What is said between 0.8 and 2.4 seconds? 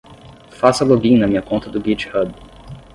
login na minha conta do github.